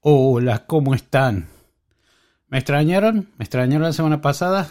[0.00, 1.48] Hola, ¿cómo están?
[2.48, 3.30] ¿Me extrañaron?
[3.36, 4.70] ¿Me extrañaron la semana pasada?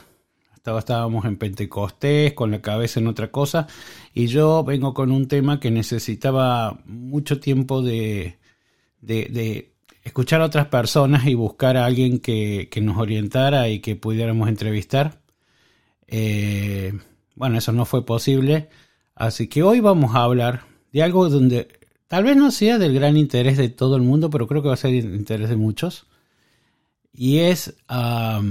[0.78, 3.68] estábamos en Pentecostés, con la cabeza en otra cosa,
[4.14, 8.38] y yo vengo con un tema que necesitaba mucho tiempo de,
[9.00, 14.50] de, escuchar a otras personas y buscar a alguien que, nos orientara y que pudiéramos
[14.50, 15.22] entrevistar.
[16.08, 16.94] Eh,
[17.36, 18.70] bueno, eso no fue posible,
[19.16, 21.68] así que hoy vamos a hablar de algo donde
[22.08, 24.74] tal vez no sea del gran interés de todo el mundo, pero creo que va
[24.74, 26.08] a ser del interés de muchos,
[27.14, 28.42] y es la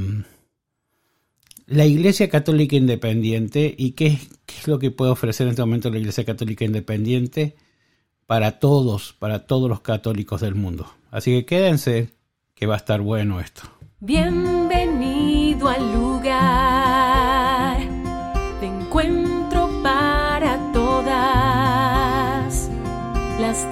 [1.85, 6.25] Iglesia Católica Independiente y qué, es lo que puede ofrecer en este momento la Iglesia
[6.25, 7.57] Católica Independiente
[8.27, 10.93] para todos, para todos los católicos del mundo.
[11.11, 12.11] Así que quédense,
[12.55, 13.63] que va a estar bueno esto.
[14.01, 14.66] Bienvenido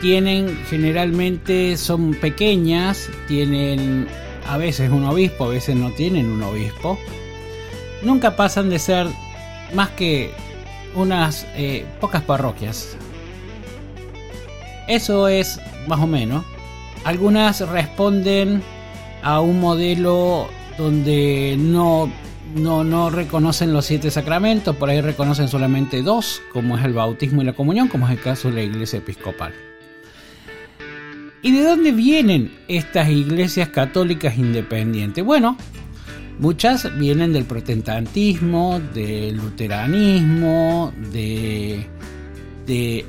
[0.00, 4.06] Tienen generalmente, son pequeñas, tienen
[4.46, 6.98] a veces un obispo, a veces no tienen un obispo.
[8.04, 9.06] Nunca pasan de ser
[9.74, 10.30] más que
[10.94, 12.96] unas eh, pocas parroquias.
[14.86, 16.44] Eso es más o menos.
[17.04, 18.62] Algunas responden
[19.22, 20.48] a un modelo
[20.78, 22.10] donde no,
[22.54, 27.42] no, no reconocen los siete sacramentos, por ahí reconocen solamente dos, como es el bautismo
[27.42, 29.54] y la comunión, como es el caso de la iglesia episcopal.
[31.42, 35.22] ¿Y de dónde vienen estas iglesias católicas independientes?
[35.22, 35.58] Bueno,
[36.38, 41.86] Muchas vienen del protestantismo, del luteranismo, de,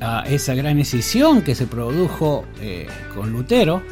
[0.00, 3.82] ah, esa gran escisión que se produjo eh, con Lutero.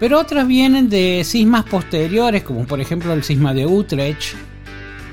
[0.00, 4.34] Pero otras vienen de cismas posteriores, como por ejemplo el cisma de Utrecht,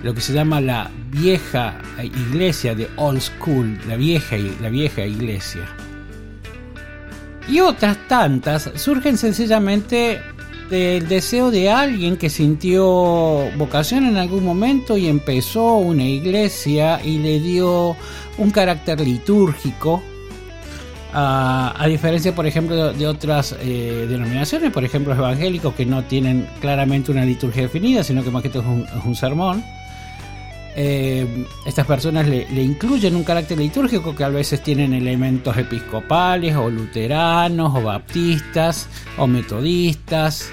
[0.02, 5.68] lo que se llama la vieja iglesia de Old School, la vieja, la vieja iglesia.
[7.48, 10.22] Y otras tantas surgen sencillamente
[10.70, 12.86] del deseo de alguien que sintió
[13.58, 17.96] vocación en algún momento y empezó una iglesia y le dio
[18.38, 20.02] un carácter litúrgico.
[21.14, 27.12] a diferencia, por ejemplo, de otras eh, denominaciones, por ejemplo, evangélicos que no tienen claramente
[27.12, 29.64] una liturgia definida, sino que más que todo es un, sermón.
[30.80, 36.70] Eh, estas personas le, incluyen un carácter litúrgico que a veces tienen elementos episcopales o
[36.70, 40.52] luteranos o baptistas o metodistas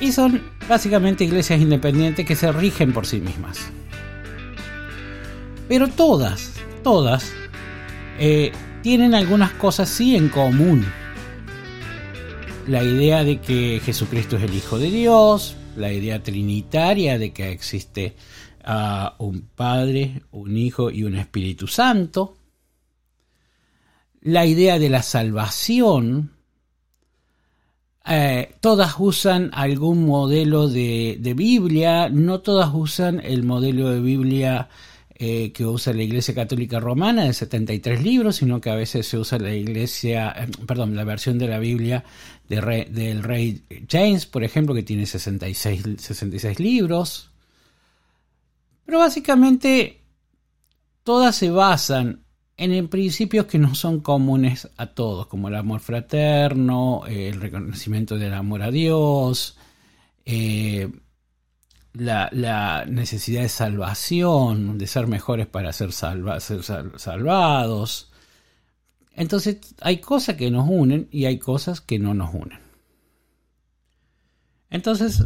[0.00, 3.58] y son básicamente iglesias independientes que se rigen por sí mismas.
[5.66, 6.52] Pero todas,
[6.84, 7.32] todas,
[8.18, 8.52] eh,
[8.82, 10.84] tienen algunas cosas sí en común.
[12.66, 17.50] La idea de que Jesucristo es el Hijo de Dios, la idea trinitaria de que
[17.50, 18.14] existe
[18.68, 22.36] ah, un Padre, un Hijo y un Espíritu Santo,
[24.20, 26.32] la idea de la salvación,
[28.06, 34.68] eh, todas usan algún modelo de, Biblia, no todas usan el modelo de Biblia
[35.14, 39.18] eh, que usa la Iglesia Católica Romana de 73 libros, sino que a veces se
[39.18, 42.04] usa la Iglesia, eh, perdón, la versión de la Biblia
[42.48, 47.30] del rey James, por ejemplo, que tiene 66, 66 libros.
[48.88, 50.00] Pero básicamente
[51.02, 52.24] todas se basan
[52.56, 58.32] en principios que no son comunes a todos, como el amor fraterno, el reconocimiento del
[58.32, 59.58] amor a Dios,
[60.24, 60.90] eh,
[61.92, 66.22] la, necesidad de salvación, de ser mejores para ser, ser
[66.96, 68.10] salvados.
[69.12, 72.60] Entonces hay cosas que nos unen y hay cosas que no nos unen.
[74.70, 75.24] Entonces,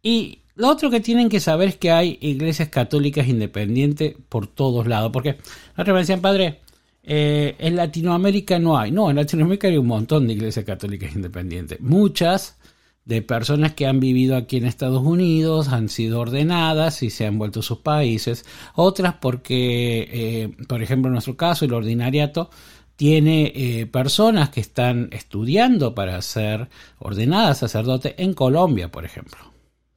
[0.00, 4.86] y lo otro que tienen que saber es que hay iglesias católicas independientes por todos
[4.86, 5.10] lados.
[5.12, 5.38] Porque
[5.76, 6.60] la otra me decían, padre,
[7.02, 8.90] eh, en Latinoamérica no hay.
[8.90, 11.80] No, en Latinoamérica hay un montón de iglesias católicas independientes.
[11.80, 12.58] Muchas
[13.04, 17.38] de personas que han vivido aquí en Estados Unidos han sido ordenadas y se han
[17.38, 18.44] vuelto a sus países.
[18.74, 22.50] Otras porque, eh, por ejemplo, en nuestro caso, el ordinariato
[22.96, 26.68] tiene eh, personas que están estudiando para ser
[26.98, 29.51] ordenadas sacerdote en Colombia, por ejemplo.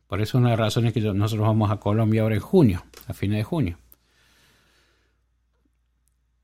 [0.08, 3.14] Por eso una de las razones que nosotros vamos a Colombia ahora en junio, a
[3.14, 3.78] fines de junio.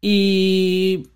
[0.01, 1.11] Y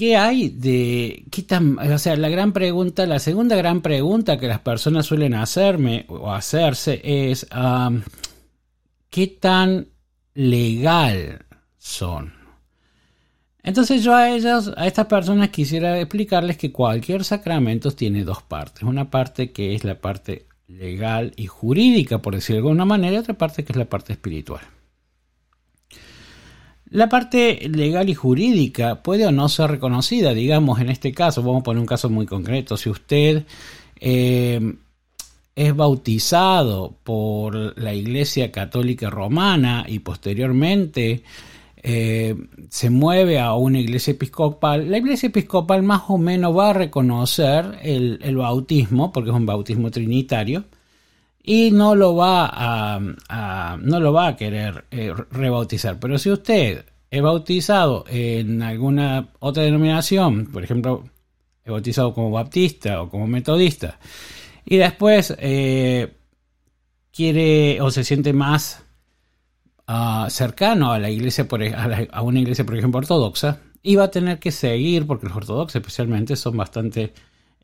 [0.00, 4.48] ¿Qué hay de qué tan, o sea, la gran pregunta, la segunda gran pregunta que
[4.48, 7.46] las personas suelen hacerme o hacerse es
[9.10, 9.88] ¿qué tan
[10.32, 11.44] legal
[11.76, 12.39] son?
[13.62, 18.82] Entonces yo a ellas, a estas personas quisiera explicarles que cualquier sacramento tiene dos partes.
[18.82, 23.18] Una parte que es la parte legal y jurídica, por decirlo de alguna manera, y
[23.18, 24.62] otra parte que es la parte espiritual.
[26.88, 31.60] La parte legal y jurídica puede o no ser reconocida, digamos, en este caso, vamos
[31.60, 33.44] a poner un caso muy concreto, si usted
[34.00, 34.74] eh,
[35.54, 41.22] es bautizado por la Iglesia Católica Romana y posteriormente
[41.82, 42.36] eh,
[42.68, 47.78] se mueve a una iglesia episcopal, la iglesia episcopal más o menos va a reconocer
[47.82, 50.64] el, bautismo, porque es un bautismo trinitario,
[51.42, 55.98] y no lo va a, no lo va a querer eh, rebautizar.
[55.98, 61.04] Pero si usted es bautizado en alguna otra denominación, por ejemplo,
[61.64, 63.98] es bautizado como baptista o como metodista,
[64.66, 66.12] y después eh,
[67.10, 68.84] quiere o se siente más
[70.28, 71.46] cercano a la iglesia,
[72.12, 73.60] a, una iglesia, por ejemplo, ortodoxa,
[73.98, 77.12] va a tener que seguir, porque los ortodoxos especialmente son bastante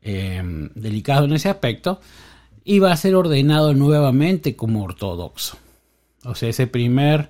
[0.01, 0.41] eh,
[0.75, 2.01] delicados en ese aspecto,
[2.83, 5.57] va a ser ordenado nuevamente como ortodoxo.
[6.25, 7.29] O sea, ese primer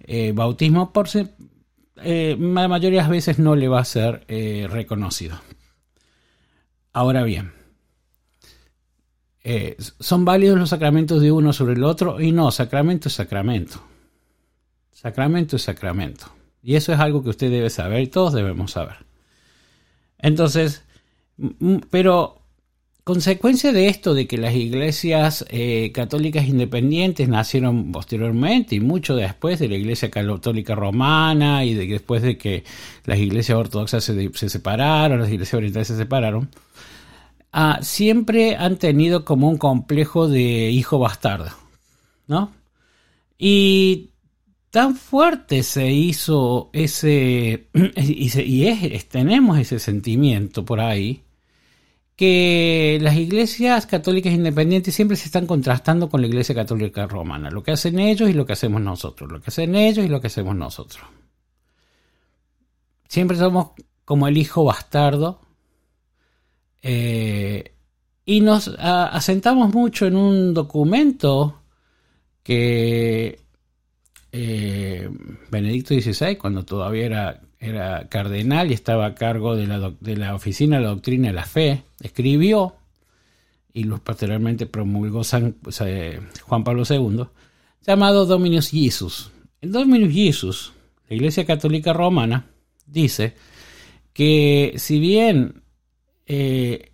[0.00, 1.08] eh, bautismo, por
[1.96, 4.24] eh, la mayoría de las veces no le va a ser
[4.70, 5.40] reconocido.
[6.92, 7.52] Ahora bien,
[9.98, 12.20] ¿son válidos los sacramentos de uno sobre el otro?
[12.20, 13.82] Y no, sacramento es sacramento.
[14.96, 16.24] Sacramento es sacramento.
[16.62, 18.96] Y eso es algo que usted debe saber y todos debemos saber.
[20.18, 20.84] Entonces,
[21.90, 22.40] pero
[23.04, 29.58] consecuencia de esto, de que las iglesias eh, católicas independientes nacieron posteriormente y mucho después
[29.58, 32.64] de la iglesia católica romana y de, después de que
[33.04, 36.48] las iglesias ortodoxas se, separaron, las iglesias orientales se separaron,
[37.52, 41.50] ah, siempre han tenido como un complejo de hijo bastardo,
[42.28, 42.50] ¿no?
[43.38, 44.08] Y
[44.70, 51.22] tan fuerte se hizo ese, y, tenemos ese sentimiento por ahí,
[52.16, 57.62] que las iglesias católicas independientes siempre se están contrastando con la iglesia católica romana, lo
[57.62, 60.28] que hacen ellos y lo que hacemos nosotros, lo que hacen ellos y lo que
[60.28, 61.04] hacemos nosotros.
[63.08, 63.72] Siempre somos
[64.04, 65.40] como el hijo bastardo
[66.82, 67.74] eh,
[68.24, 71.62] y nos asentamos mucho en un documento
[72.42, 73.45] que
[74.32, 75.08] eh,
[75.50, 79.66] Benedicto XVI, cuando todavía era, cardenal y estaba a cargo de
[80.16, 82.76] la, Oficina de la Doctrina de la Fe, escribió
[83.72, 85.56] y posteriormente promulgó San,
[86.42, 87.24] Juan Pablo II,
[87.86, 89.30] llamado Dominus Jesus.
[89.60, 90.72] El Dominus Jesus,
[91.08, 92.46] la Iglesia Católica Romana,
[92.86, 93.34] dice
[94.12, 95.62] que si bien
[96.26, 96.92] eh,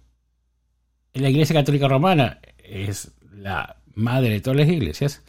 [1.15, 5.23] la Iglesia Católica Romana es la madre de todas las iglesias,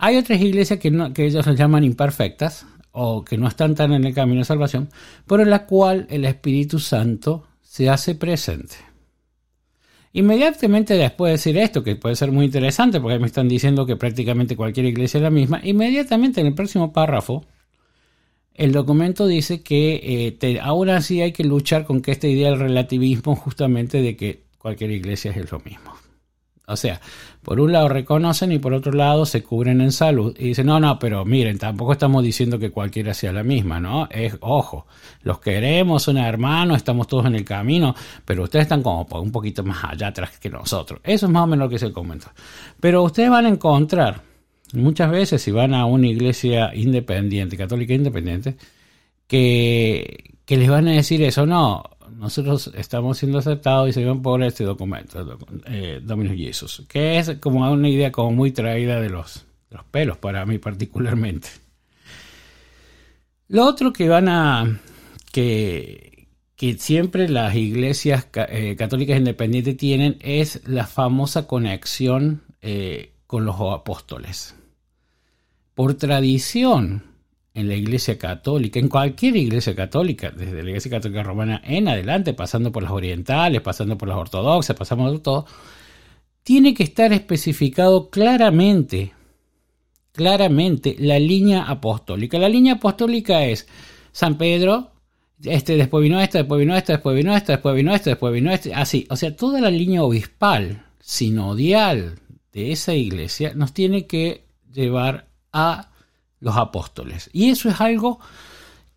[0.00, 4.14] hay otras iglesias que, no, ellos llaman imperfectas o que no están tan en el
[4.14, 4.88] camino de salvación,
[5.26, 8.76] pero en la cual el Espíritu Santo se hace presente.
[10.12, 13.96] Inmediatamente después de decir esto, que puede ser muy interesante porque me están diciendo que
[13.96, 17.44] prácticamente cualquier iglesia es la misma, inmediatamente en el próximo párrafo,
[18.54, 22.58] el documento dice que eh, aún así hay que luchar con que esta idea del
[22.58, 25.99] relativismo justamente de que cualquier iglesia es lo mismo.
[26.72, 27.00] O sea,
[27.42, 30.78] por un lado reconocen y por otro lado se cubren en salud y dicen, no,
[30.78, 34.08] no, pero miren, tampoco estamos diciendo que cualquiera sea la misma, ¿no?
[34.10, 34.86] Es, ojo,
[35.22, 39.64] los queremos, son hermanos, estamos todos en el camino, pero ustedes están como un poquito
[39.64, 41.00] más allá atrás que nosotros.
[41.02, 42.32] Eso es más o menos lo que se comenta.
[42.78, 44.22] Pero ustedes van a encontrar,
[44.74, 48.56] muchas veces si van a una iglesia independiente, católica independiente,
[49.26, 51.84] que, que les van a decir eso, no,
[52.16, 57.36] nosotros estamos siendo aceptados y se ven por este documento, eh, Dominus Jesus, que es
[57.40, 61.48] como una idea como muy traída de los, los pelos para mí particularmente.
[63.48, 64.80] Lo otro que van a,
[65.32, 73.44] que, que siempre las iglesias eh, católicas independientes tienen es la famosa conexión eh, con
[73.44, 74.54] los apóstoles.
[75.74, 77.09] Por tradición,
[77.54, 82.32] en la Iglesia Católica, en cualquier Iglesia Católica, desde la Iglesia Católica Romana en adelante,
[82.32, 85.46] pasando por las orientales, pasando por las ortodoxas, pasamos por todo,
[86.42, 89.12] tiene que estar especificado claramente,
[90.12, 92.38] claramente la línea apostólica.
[92.38, 93.66] La línea apostólica es
[94.12, 94.92] San Pedro,
[95.42, 98.52] este, después vino este, después vino este, después vino este, después vino este, después vino
[98.52, 99.06] este, así.
[99.10, 102.18] O sea, toda la línea obispal, sinodial
[102.52, 105.89] de esa iglesia nos tiene que llevar a
[106.40, 107.30] los apóstoles.
[107.32, 108.18] Y eso es algo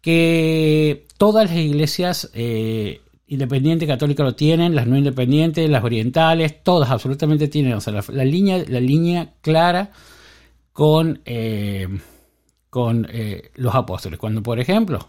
[0.02, 6.90] que todas las iglesias eh, independientes católicas lo tienen, las no independientes, las orientales, todas
[6.90, 9.92] absolutamente tienen, o sea, la, línea, la línea clara
[10.72, 11.88] con, eh,
[12.70, 14.20] con eh, los apóstoles.
[14.20, 15.08] Cuando, por ejemplo,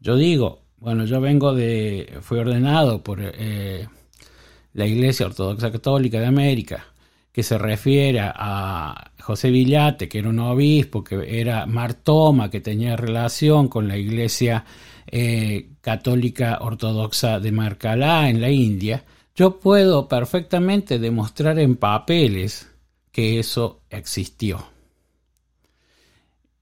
[0.00, 6.86] yo digo, bueno, yo vengo de, fui ordenado por la Iglesia Ortodoxa Católica de América,
[7.32, 12.96] que se refiere a José Villate, que era un obispo, que era Martoma, que tenía
[12.96, 14.64] relación con la iglesia
[15.06, 19.04] eh, católica ortodoxa de Marcalá en la India,
[19.36, 22.68] yo puedo perfectamente demostrar en papeles
[23.12, 24.66] que eso existió.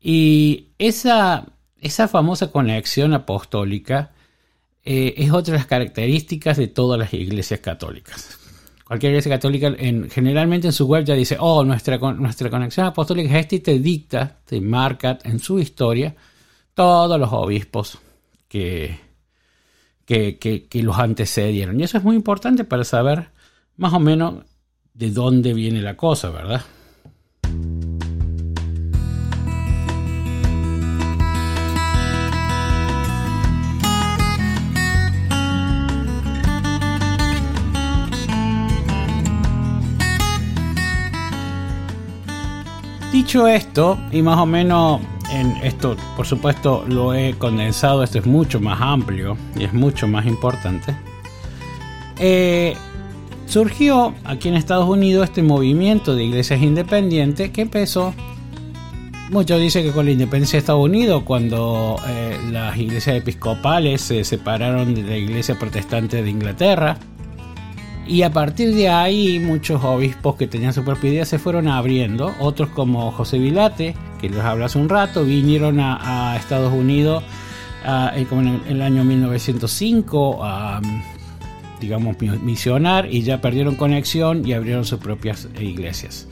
[0.01, 1.47] Y esa,
[1.81, 4.13] esa famosa conexión apostólica
[4.85, 8.38] eh, es otra de las características de todas las iglesias católicas
[8.89, 13.29] cualquier iglesia católica en, generalmente en su web ya dice, oh, nuestra, nuestra conexión apostólica
[13.29, 16.17] es esta y te dicta, te marca en su historia
[16.73, 17.99] todos los obispos
[18.49, 18.99] que,
[20.07, 21.79] que, que los antecedieron.
[21.79, 23.29] Y eso es muy importante para saber
[23.77, 24.37] más o menos
[24.95, 26.63] de dónde viene la cosa, ¿verdad?
[43.29, 48.25] Dicho esto, y más o menos en esto, por supuesto, lo he condensado, esto es
[48.25, 50.97] mucho más amplio y es mucho más importante.
[52.19, 52.75] Eh,
[53.45, 58.15] surgió aquí en Estados Unidos este movimiento de iglesias independientes que empezó,
[59.29, 64.25] muchos dicen que con la independencia de Estados Unidos, cuando eh, las iglesias episcopales se
[64.25, 66.97] separaron de la iglesia protestante de Inglaterra,
[68.09, 72.35] y a partir de ahí muchos obispos que tenían su propia idea se fueron abriendo.
[72.41, 77.23] Otros como José Vilate, que les hablé hace un rato, vinieron a, Estados Unidos
[78.29, 80.81] como en el, año 1905 a,
[81.81, 86.29] digamos, misionar y ya perdieron conexión y abrieron sus propias iglesias.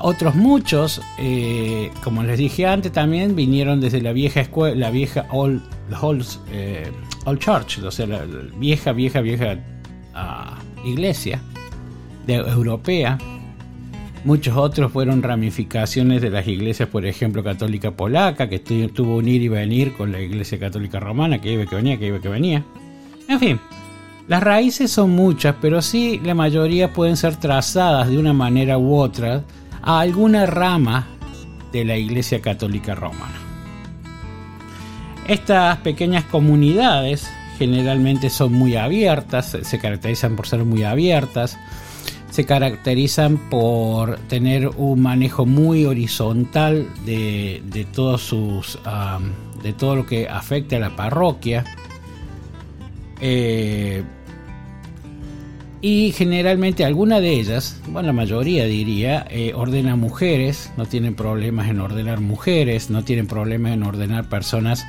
[0.00, 5.26] otros muchos, eh, como les dije antes, también vinieron desde la vieja escuela, la vieja
[5.30, 5.62] Old,
[6.52, 6.90] eh,
[7.24, 8.22] old Church, o sea, la
[8.58, 9.58] vieja, vieja, vieja
[10.84, 11.40] iglesia
[12.26, 13.18] de, europea.
[14.24, 19.42] Muchos otros fueron ramificaciones de las iglesias, por ejemplo, católica polaca, que tuvo un ir
[19.42, 22.64] y venir con la iglesia católica romana, que iba que venía, que iba que venía.
[23.28, 23.60] En fin,
[24.28, 28.96] las raíces son muchas, pero sí la mayoría pueden ser trazadas de una manera u
[28.96, 29.44] otra
[29.80, 31.06] a alguna rama
[31.72, 33.34] de la iglesia católica romana.
[35.28, 41.58] Estas pequeñas comunidades generalmente son muy abiertas, se caracterizan por ser muy abiertas,
[42.30, 48.78] se caracterizan por tener un manejo muy horizontal de, todos sus
[49.62, 51.64] de todo lo que afecte a la parroquia.
[53.20, 54.02] Eh,
[55.80, 61.68] y generalmente alguna de ellas, bueno la mayoría diría, eh, ordena mujeres, no tienen problemas
[61.68, 64.84] en ordenar mujeres, no tienen problemas en ordenar personas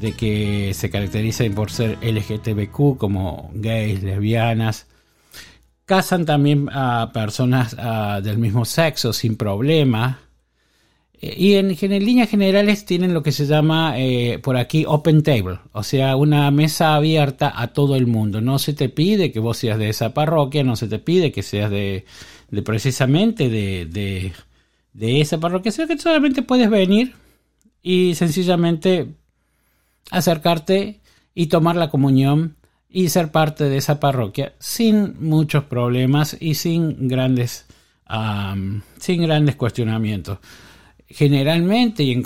[0.00, 4.86] de que se caracterizan por ser LGTBQ como gays, lesbianas.
[5.84, 7.76] Casan también a personas
[8.22, 10.20] del mismo sexo sin problema.
[11.20, 11.68] Eh, y en,
[12.04, 16.50] líneas generales tienen lo que se llama eh, por aquí open table, o sea, una
[16.50, 18.40] mesa abierta a todo el mundo.
[18.40, 21.42] No se te pide que vos seas de esa parroquia, no se te pide que
[21.42, 22.04] seas de,
[22.64, 24.32] precisamente de, de,
[24.92, 27.14] de esa parroquia, sino que solamente puedes venir
[27.82, 29.14] y sencillamente
[30.10, 31.00] acercarte
[31.34, 32.56] y tomar la comunión
[32.88, 37.66] y ser parte de esa parroquia sin muchos problemas y sin grandes,
[38.98, 40.38] sin grandes cuestionamientos.
[41.08, 42.22] Generalmente, y en,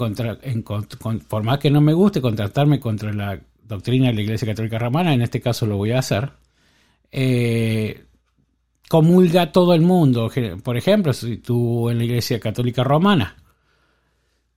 [1.28, 5.12] por más que no me guste contratarme contra la doctrina de la Iglesia Católica Romana,
[5.12, 6.30] en este caso lo voy a hacer,
[7.12, 8.04] eh,
[8.88, 10.30] comulga todo el mundo.
[10.62, 13.36] Por ejemplo, si tú en la Iglesia Católica Romana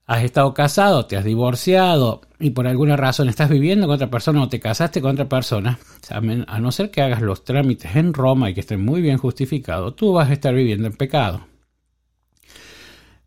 [0.06, 4.42] has estado casado, te has divorciado y por alguna razón estás viviendo con otra persona
[4.42, 5.78] o te casaste con otra persona,
[6.10, 9.96] a no ser que hagas los trámites en Roma y que estén muy bien justificados,
[9.96, 11.46] tú vas a estar viviendo en pecado.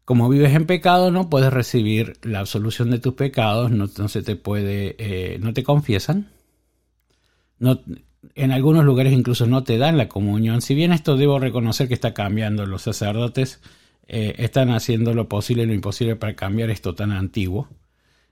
[0.05, 4.38] Como vives en pecado, no puedes recibir la absolución de tus pecados, no, se te
[4.38, 6.29] puede, eh, no te confiesan.
[8.36, 10.62] En algunos lugares incluso no te dan la comunión.
[10.62, 13.60] Si bien esto debo reconocer que está cambiando, los sacerdotes
[14.08, 17.68] eh, están haciendo lo posible y lo imposible para cambiar esto tan antiguo.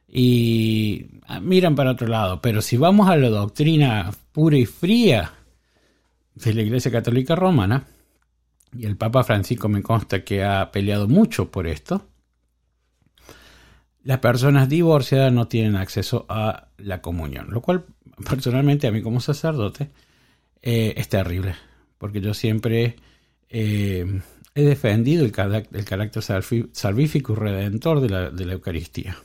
[0.08, 2.42] Y ah, miran para otro lado.
[2.42, 5.34] Pero si vamos a la doctrina pura y fría
[6.36, 7.86] de la Iglesia Católica Romana,
[8.78, 12.08] y el Papa Francisco me consta que ha peleado mucho por esto,
[14.04, 17.86] las personas divorciadas no tienen acceso a la comunión, lo cual
[18.30, 19.90] personalmente a mí como sacerdote
[20.62, 21.56] eh, es terrible,
[21.98, 22.98] porque yo siempre
[23.50, 24.22] eh,
[24.56, 26.24] he defendido el, carácter
[26.72, 29.18] salvífico y redentor de la, Eucaristía.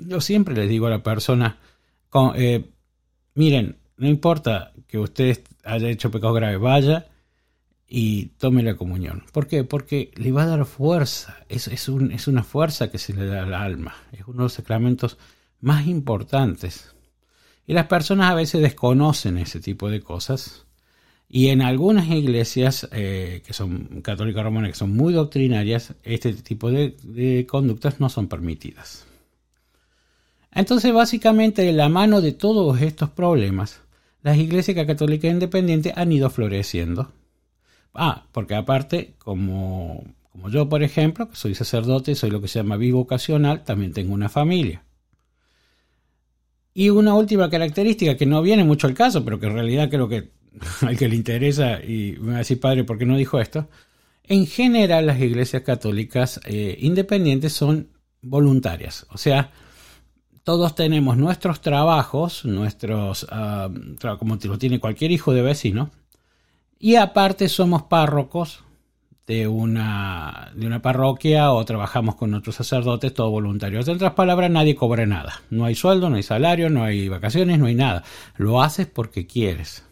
[0.00, 1.58] Yo siempre les digo a la persona,
[2.34, 2.68] eh,
[3.34, 7.06] miren, no importa que usted haya hecho pecado grave, vaya
[7.86, 9.22] y tome la comunión.
[9.32, 9.62] ¿Por qué?
[9.62, 13.54] Porque le va a dar fuerza, es, es una fuerza que se le da al
[13.54, 15.16] alma, es uno de los sacramentos
[15.60, 16.92] más importantes.
[17.68, 20.66] Y las personas a veces desconocen ese tipo de cosas
[21.28, 26.70] y en algunas iglesias eh, que son católicas romanas, que son muy doctrinarias, este tipo
[26.70, 29.06] de, conductas no son permitidas.
[30.52, 33.80] Entonces, básicamente, de la mano de todos estos problemas,
[34.22, 37.10] las iglesias católicas independientes han ido floreciendo.
[37.94, 42.60] Ah, porque aparte, como, como yo, por ejemplo, que soy sacerdote, soy lo que se
[42.60, 44.84] llama bivocacional, también tengo una familia.
[46.72, 50.08] Y una última característica que no viene mucho al caso, pero que en realidad creo
[50.08, 50.30] que
[50.82, 53.68] al que le interesa y me va a decir, padre, ¿por qué no dijo esto?
[54.24, 57.88] En general, las iglesias católicas eh, independientes son
[58.22, 59.06] voluntarias.
[59.10, 59.50] O sea,
[60.44, 63.70] todos tenemos nuestros trabajos, nuestros, ah,
[64.18, 65.90] como lo tiene cualquier hijo de vecino,
[66.78, 68.64] y aparte somos párrocos
[69.26, 73.80] de una, de una parroquia o trabajamos con otros sacerdotes, todo voluntario.
[73.80, 75.40] En otras palabras, nadie cobra nada.
[75.50, 78.04] No hay sueldo, no hay salario, no hay vacaciones, no hay nada.
[78.36, 79.84] Lo haces porque quieres.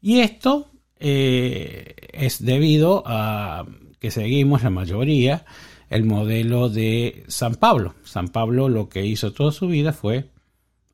[0.00, 3.66] Y esto eh, es debido a
[3.98, 5.44] que seguimos la mayoría
[5.90, 7.94] el modelo de San Pablo.
[8.04, 10.30] San Pablo lo que hizo toda su vida fue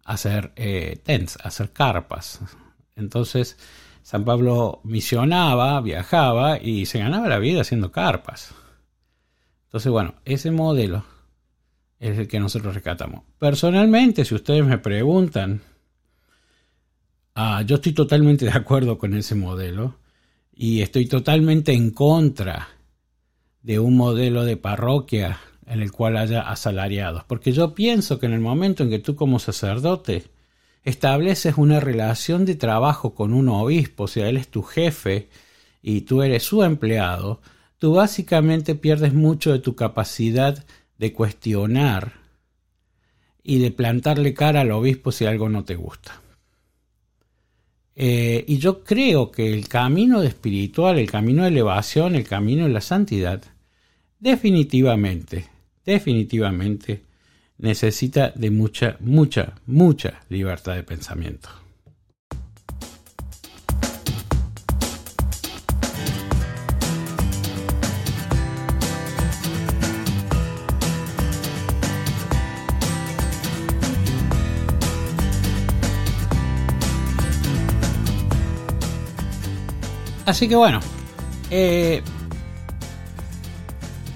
[0.05, 2.41] hacer eh, tents, hacer carpas.
[2.97, 3.59] Entonces,
[4.03, 8.55] San Pablo misionaba, viajaba y se ganaba la vida haciendo carpas.
[9.67, 11.05] Entonces, bueno, ese modelo
[11.99, 13.23] es el que nosotros rescatamos.
[13.39, 15.63] Personalmente, si ustedes me preguntan
[17.37, 19.97] Ah, yo estoy totalmente de acuerdo con ese modelo
[20.55, 22.69] y estoy totalmente en contra
[23.63, 28.35] de un modelo de parroquia en el cual haya asalariados, porque yo pienso que en
[28.35, 30.27] el momento en que tú como sacerdote
[30.85, 35.29] estableces una relación de trabajo con un obispo, o sea, él es tu jefe
[35.83, 37.41] y tú eres su empleado,
[37.79, 40.65] tú básicamente pierdes mucho de tu capacidad
[40.99, 42.13] de cuestionar
[43.43, 46.24] y de plantarle cara al obispo si algo no te gusta.
[47.97, 52.73] Eh, y yo creo que el camino espiritual, el camino de elevación, el camino de
[52.73, 53.43] la santidad,
[54.19, 55.47] definitivamente,
[55.85, 57.03] definitivamente
[57.59, 61.64] necesita de mucha, mucha, mucha libertad de pensamiento.
[80.25, 80.81] Así que bueno.
[81.51, 82.03] Eh,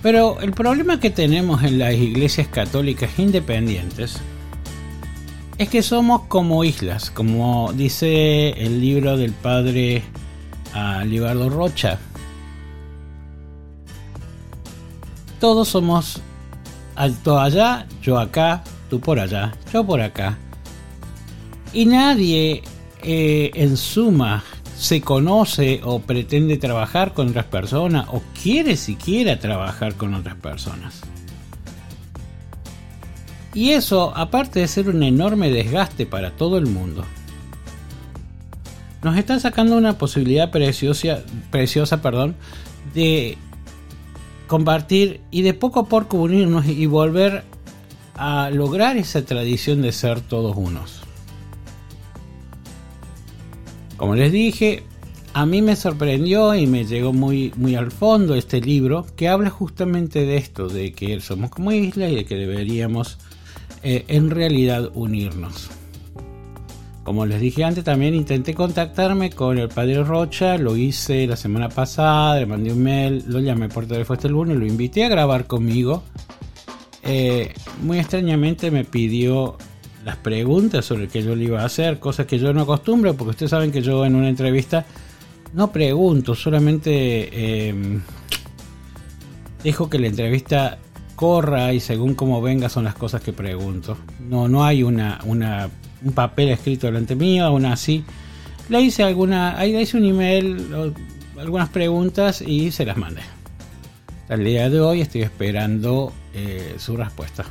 [0.03, 4.18] pero el problema que tenemos en las iglesias católicas independientes
[5.59, 10.05] es que somos como islas, como dice el libro del padre
[11.05, 11.99] Libardo Rocha.
[15.40, 16.21] Todos somos
[16.94, 20.38] alto allá, yo acá, tú por allá, yo por acá.
[21.73, 22.62] Y nadie
[23.03, 24.44] eh, en suma
[24.79, 31.01] se conoce o pretende trabajar con otras personas o quiere siquiera trabajar con otras personas.
[33.55, 37.05] Y eso, aparte de ser un enorme desgaste para todo el mundo,
[39.03, 42.37] nos está sacando una posibilidad preciosa, preciosa perdón,
[42.95, 43.37] de
[44.47, 47.43] compartir y de poco a poco unirnos y volver
[48.14, 50.97] a lograr esa tradición de ser todos unos.
[53.98, 54.84] Como les dije,
[55.34, 59.50] a mí me sorprendió y me llegó muy, muy al fondo este libro que habla
[59.50, 63.18] justamente de esto, de que somos como isla y de que deberíamos
[63.82, 65.68] eh, en realidad unirnos.
[67.02, 71.68] Como les dije antes, también intenté contactarme con el padre Rocha, lo hice la semana
[71.68, 75.48] pasada, le mandé un mail, lo llamé por teléfono este lunes, lo invité a grabar
[75.48, 76.04] conmigo.
[77.02, 79.56] Eh, muy extrañamente me pidió
[80.09, 83.31] las preguntas sobre qué yo le iba a hacer, cosas que yo no acostumbro, porque
[83.33, 84.87] ustedes saben que yo en una entrevista
[85.53, 86.88] no pregunto, solamente
[87.31, 87.75] eh,
[89.62, 90.79] dejo que la entrevista
[91.14, 93.99] corra y según cómo venga son las cosas que pregunto.
[94.18, 95.68] No, no hay una, una
[96.03, 98.03] un papel escrito delante mío, aún así.
[98.71, 100.94] Le hice alguna, ahí le hice un email,
[101.38, 103.21] algunas preguntas y se las mandé.
[104.31, 107.44] Al día de hoy estoy esperando eh, su respuesta.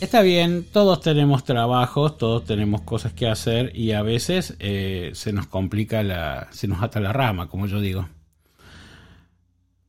[0.00, 5.32] Está bien, todos tenemos trabajos, todos tenemos cosas que hacer y a veces eh, se
[5.32, 8.08] nos complica la, se nos ata la rama, como yo digo.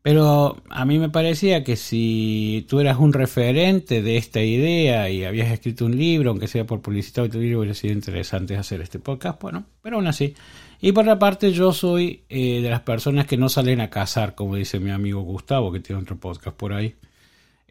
[0.02, 5.26] Pero a mí me parecía que si tú eras un referente de esta idea y
[5.26, 8.98] habías escrito un libro, aunque sea por publicidad tu libro, hubiera sido interesante hacer este
[8.98, 9.40] podcast.
[9.40, 10.34] Bueno, pero aún así.
[10.82, 14.34] Y por otra parte, yo soy eh, de las personas que no salen a cazar,
[14.34, 16.96] como dice mi amigo Gustavo, que tiene otro podcast por ahí.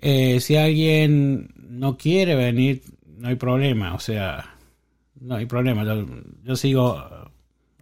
[0.01, 2.83] Eh, si alguien no quiere venir,
[3.19, 3.95] no hay problema.
[3.95, 4.57] O sea,
[5.21, 5.85] no hay problema.
[5.85, 6.07] Yo,
[6.45, 7.31] yo sigo.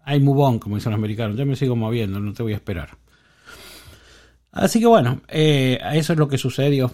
[0.07, 1.37] I move on, como dicen los americanos.
[1.37, 2.91] Yo me sigo moviendo, no te voy a esperar.
[4.57, 6.91] Así que bueno, eh, eso es lo que sucedió.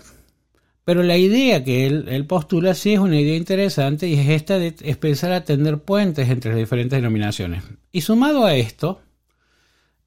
[0.84, 4.74] Pero la idea que él, postula sí es una idea interesante y es esta de
[4.80, 7.62] empezar a tender puentes entre las diferentes denominaciones.
[7.92, 9.00] Y sumado a esto,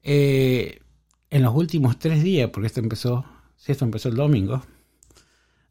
[0.02, 0.80] eh,
[1.30, 3.24] en los últimos tres días, porque esto empezó,
[3.56, 4.62] si esto empezó el domingo,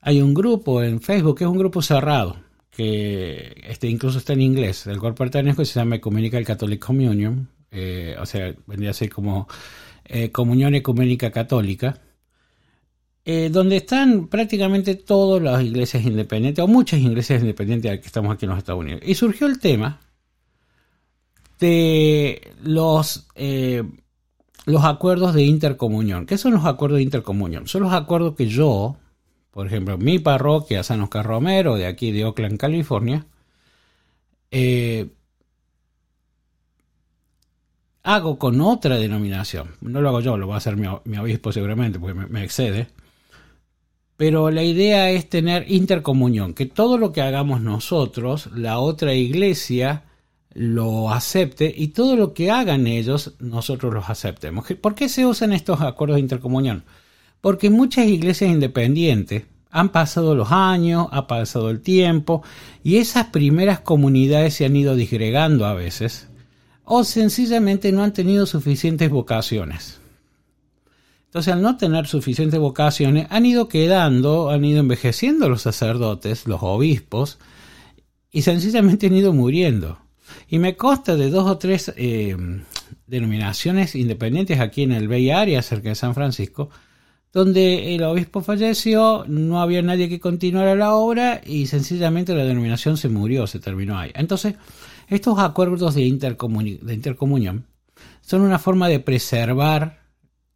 [0.06, 2.38] hay un grupo en Facebook que es un grupo cerrado,
[2.70, 7.50] que este, incluso está en inglés, el cual pertenezco y se llama Ecumenical Catholic Communion,
[7.72, 9.48] eh, o sea, vendría a ser como
[10.04, 12.00] eh, Comunión Ecuménica Católica,
[13.26, 18.46] eh, donde están prácticamente todas las iglesias independientes, o muchas iglesias independientes que estamos aquí
[18.46, 19.02] en los Estados Unidos.
[19.04, 20.02] Y surgió el tema
[21.60, 23.28] de los,
[24.68, 26.28] los acuerdos de intercomunión.
[26.28, 27.68] ¿Qué son los acuerdos de intercomunión?
[27.68, 28.98] Son los acuerdos que yo,
[29.56, 33.26] por ejemplo, mi parroquia, San Oscar Romero, de aquí de Oakland, California,
[34.52, 35.08] eh,
[38.04, 39.78] hago con otra denominación.
[39.80, 42.89] No lo hago yo, lo va a hacer mi, obispo seguramente, porque me, excede.
[44.18, 50.04] Pero la idea es tener intercomunión, que todo lo que hagamos nosotros, la otra iglesia
[50.54, 54.65] lo acepte y todo lo que hagan ellos, nosotros los aceptemos.
[54.82, 56.84] ¿Por qué se usan estos acuerdos de intercomunión?
[57.45, 62.41] Porque muchas iglesias independientes han pasado los años, ha pasado el tiempo
[62.84, 66.27] y esas primeras comunidades se han ido disgregando a veces
[66.86, 69.99] o sencillamente no han tenido suficientes vocaciones.
[71.25, 76.63] Entonces, al no tener suficientes vocaciones, han ido quedando, han ido envejeciendo los sacerdotes, los
[76.63, 77.38] obispos,
[78.31, 79.99] y sencillamente han ido muriendo.
[80.49, 82.36] Y me consta de dos o tres eh,
[83.05, 86.71] denominaciones independientes aquí en el Bay Area, cerca de San Francisco,
[87.36, 92.95] donde el obispo falleció, no había nadie que continuara la obra y sencillamente la denominación
[92.95, 94.10] se murió, se terminó ahí.
[94.15, 94.56] Entonces,
[95.10, 97.65] estos acuerdos de, intercomunión
[98.21, 100.00] son una forma de preservar,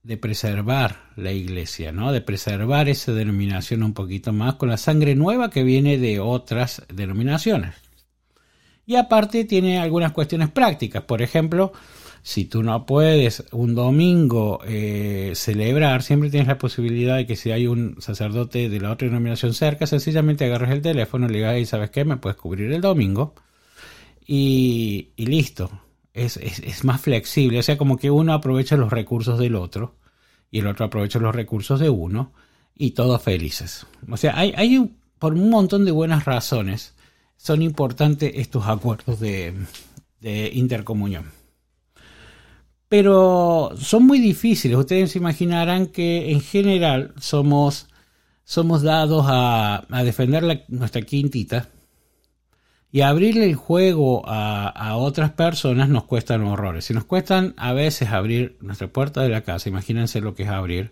[0.04, 2.13] de preservar la iglesia, ¿no?
[2.13, 6.84] De preservar esa denominación un poquito más con la sangre nueva que viene de otras
[6.88, 7.76] denominaciones.
[8.86, 11.04] Y aparte tiene algunas cuestiones prácticas.
[11.04, 11.74] Por ejemplo,
[12.21, 17.51] si tú no puedes un domingo eh, celebrar, siempre tienes la posibilidad de que si
[17.51, 21.69] hay un sacerdote de la otra denominación cerca, sencillamente agarres el teléfono y le digas,
[21.69, 22.05] ¿sabes qué?
[22.05, 23.34] Me puedes cubrir el domingo
[24.25, 25.71] y, listo.
[26.13, 29.95] Es, más flexible, o sea, como que uno aprovecha los recursos del otro
[30.51, 32.34] y el otro aprovecha los recursos de uno
[32.75, 33.86] y todos felices.
[34.10, 36.93] O sea, hay, hay por un montón de buenas razones
[37.38, 39.53] son importantes estos acuerdos de,
[40.19, 41.38] de intercomunión.
[42.89, 44.78] Pero son muy difíciles.
[44.78, 47.88] Ustedes se imaginarán que en general somos,
[48.43, 51.69] somos dados a, a defender nuestra quintita
[52.91, 56.86] y abrirle el juego a, otras personas nos cuestan horrores.
[56.86, 60.49] Si nos cuestan a veces abrir nuestra puerta de la casa, imagínense lo que es
[60.49, 60.91] abrir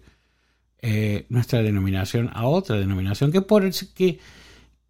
[0.81, 4.19] eh, nuestra denominación a otra denominación que por que,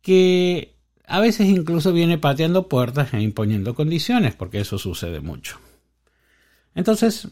[0.01, 5.59] que a veces incluso viene pateando puertas e imponiendo condiciones, porque eso sucede mucho.
[6.77, 7.27] Entonces,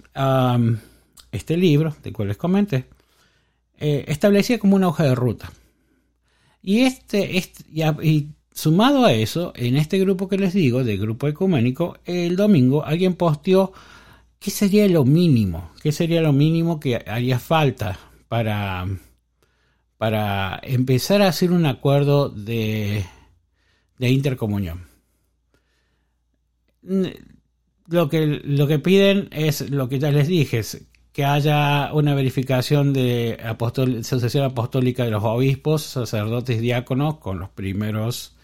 [1.32, 2.86] este libro, de cual les comenté,
[3.78, 5.52] eh, establecía como una hoja de ruta.
[6.64, 7.64] Y este, este
[8.02, 12.84] y, sumado a eso, en este grupo que les digo, del grupo ecuménico, el domingo
[12.84, 13.72] alguien posteó
[14.40, 18.88] qué sería lo mínimo, qué sería lo mínimo que haría falta para,
[19.98, 23.06] para empezar a hacer un acuerdo de,
[24.00, 24.88] de intercomunión.
[27.88, 30.62] Lo que, lo que piden es lo que ya les dije,
[31.16, 38.36] que haya una verificación de Asociación Apostólica de los Obispos, sacerdotes, diáconos, con los primeros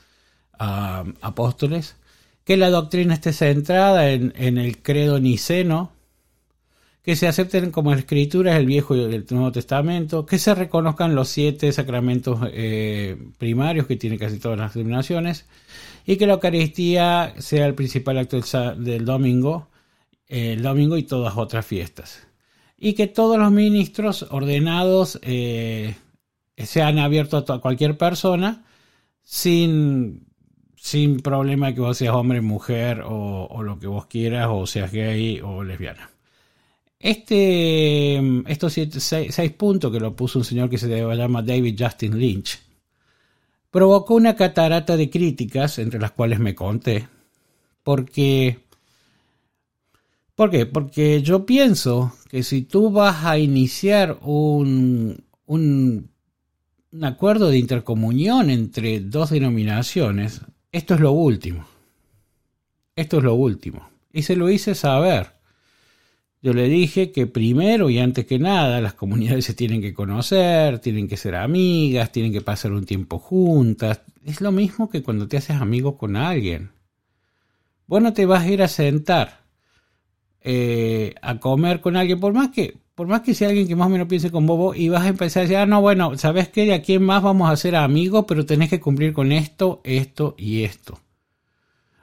[0.58, 1.98] ah, apóstoles,
[2.46, 5.92] que la doctrina esté centrada en, el credo niceno,
[7.04, 11.30] que se acepten como escrituras el Viejo y el Nuevo Testamento, que se reconozcan los
[11.30, 15.46] siete sacramentos eh, primarios que tienen casi todas las denominaciones,
[16.06, 18.40] y que la Eucaristía sea el principal acto
[18.78, 19.70] del, domingo,
[20.28, 22.28] el domingo y todas otras fiestas
[22.84, 25.96] y que todos los ministros ordenados eh,
[26.58, 28.66] sean abiertos a cualquier persona
[29.22, 30.26] sin,
[30.76, 35.40] sin problema que vos seas hombre, mujer o, lo que vos quieras o seas gay
[35.42, 36.11] o lesbiana.
[37.02, 42.60] Este, estos seis, puntos que lo puso un señor que se llama David Justin Lynch
[43.72, 47.08] provocó una catarata de críticas entre las cuales me conté
[47.84, 48.60] porque
[50.42, 50.66] ¿Por qué?
[50.66, 56.10] Porque yo pienso que si tú vas a iniciar un, un,
[57.04, 61.66] acuerdo de intercomunión entre dos denominaciones, esto es lo último.
[62.96, 63.88] Esto es lo último.
[64.12, 65.34] Y se lo hice saber.
[66.44, 70.80] Yo le dije que primero y antes que nada las comunidades se tienen que conocer,
[70.80, 74.02] tienen que ser amigas, tienen que pasar un tiempo juntas.
[74.26, 76.72] Es lo mismo que cuando te haces amigo con alguien.
[77.86, 79.42] Bueno, te vas a ir a sentar
[80.42, 83.88] eh, a comer con alguien, por más que por más que sea alguien que más
[83.88, 86.50] o menos piense con bobo y vas a empezar a decir, ah, no, bueno, ¿sabes
[86.50, 86.66] qué?
[86.66, 90.36] De aquí en más vamos a ser amigos, pero tenés que cumplir con esto, esto
[90.38, 91.00] y esto.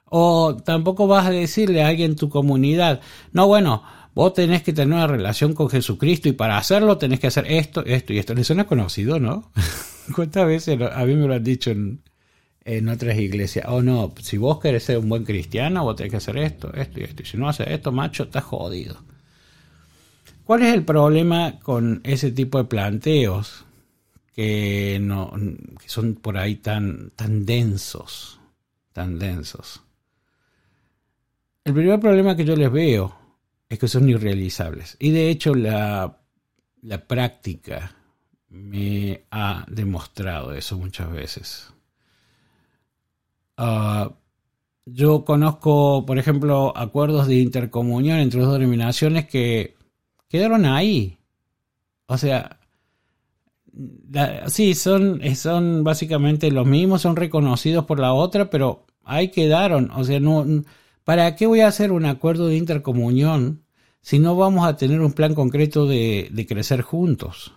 [0.07, 3.01] O tampoco vas a decirle a alguien en tu comunidad,
[3.33, 7.29] no, bueno, vos tenés que tener una relación con Jesucristo y para hacerlo tenés que
[7.29, 8.35] hacer esto, esto y esto.
[8.35, 9.51] Les suena conocido, ¿no?
[10.15, 12.01] ¿Cuántas veces a mí me lo han dicho en,
[12.69, 13.65] en otras iglesias.
[13.69, 17.01] Oh, no, si vos querés ser un buen cristiano, vos tenés que hacer esto, esto
[17.01, 17.23] y esto.
[17.23, 19.03] Y si no haces esto, macho, estás jodido.
[20.45, 23.65] ¿Cuál es el problema con ese tipo de planteos
[24.35, 25.33] que, no,
[25.81, 28.39] que son por ahí tan, tan densos?
[28.93, 29.83] Tan densos.
[31.65, 33.17] El primer problema que yo les veo
[33.69, 34.97] es que son irrealizables.
[34.99, 36.19] Y de hecho la,
[36.83, 37.95] la práctica
[38.51, 41.73] me ha demostrado eso muchas veces.
[43.57, 44.13] Ah,
[44.87, 49.77] yo conozco, por ejemplo, acuerdos de intercomunión entre dos denominaciones que
[50.29, 51.19] quedaron ahí.
[52.07, 52.59] O sea,
[54.47, 59.91] sí, son, son básicamente los mismos, son reconocidos por la otra, pero ahí quedaron.
[59.91, 60.47] O sea, no,
[61.09, 63.65] ¿para qué voy a hacer un acuerdo de intercomunión
[64.03, 67.55] si no vamos a tener un plan concreto de, crecer juntos?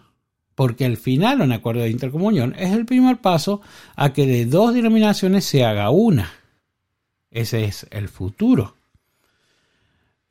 [0.56, 3.60] porque al final un acuerdo de intercomunión es el primer paso
[3.98, 6.32] a que de dos denominaciones se haga una.
[7.30, 8.78] Ese es el futuro.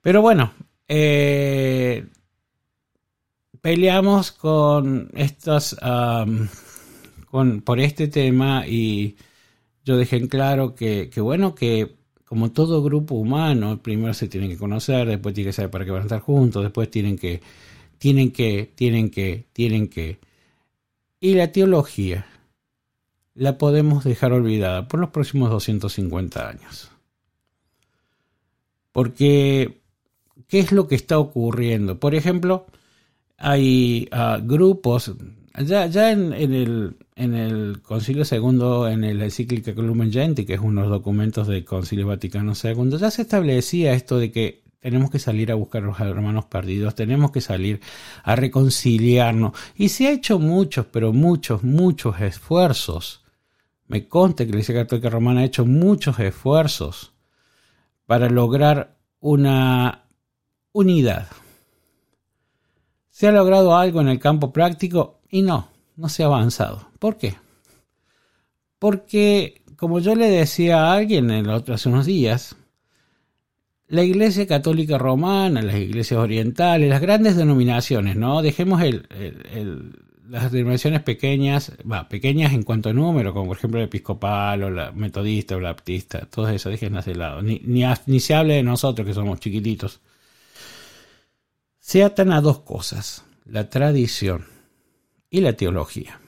[0.00, 0.54] Pero bueno,
[0.88, 2.06] eh,
[3.60, 5.76] peleamos con estos,
[7.30, 9.16] con, por este tema y
[9.84, 11.99] yo dejé en claro que, bueno, que
[12.30, 15.90] como todo grupo humano, primero se tienen que conocer, después tienen que saber para qué
[15.90, 17.40] van a estar juntos, después tienen que
[17.98, 20.20] tienen que, tienen que, tienen que.
[21.18, 22.24] Y la teología
[23.34, 26.92] la podemos dejar olvidada por los próximos 250 años.
[28.92, 29.80] Porque,
[30.46, 31.98] ¿qué es lo que está ocurriendo?
[31.98, 32.66] Por ejemplo,
[33.38, 35.12] hay ah, grupos,
[35.64, 40.60] ya, ya en, el, en el Concilio II, en el encíclica Lumen Genti, que es
[40.60, 45.10] uno de los documentos del Concilio Vaticano II, ya se establecía esto de que tenemos
[45.10, 47.82] que salir a buscar a los hermanos perdidos, tenemos que salir
[48.22, 49.52] a reconciliarnos.
[49.76, 53.22] Y se ha hecho muchos, pero muchos, muchos esfuerzos.
[53.86, 57.12] Me consta que la Iglesia Católica Romana ha hecho muchos esfuerzos
[58.06, 60.06] para lograr una
[60.72, 61.28] unidad.
[63.10, 65.20] ¿Se ha logrado algo en el campo práctico?
[65.28, 66.89] Y no, no se ha avanzado.
[67.00, 67.34] ¿Por qué?
[68.78, 72.56] Porque, como yo le decía a alguien en hace unos días,
[73.88, 78.42] la Iglesia Católica Romana, las iglesias orientales, las grandes denominaciones, ¿no?
[78.42, 78.82] Dejemos
[80.28, 84.70] las denominaciones pequeñas, va, pequeñas en cuanto a número, como por ejemplo el episcopal o
[84.70, 87.40] la metodista o la baptista, todo eso, déjenlas de lado.
[87.40, 90.00] Ni, ni, ni se hable de nosotros que somos chiquititos.
[91.78, 94.44] Se atan a dos cosas, la tradición
[95.30, 96.20] y la teología.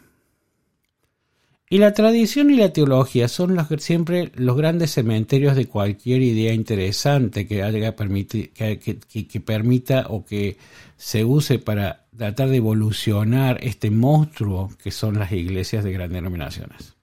[1.72, 6.52] Y la tradición y la teología son los, siempre los grandes cementerios de cualquier idea
[6.52, 10.58] interesante que, haya que, permita o que
[10.98, 16.94] se use para tratar de evolucionar este monstruo que son las iglesias de grandes denominaciones.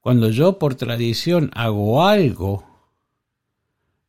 [0.00, 2.64] Cuando yo por tradición hago algo,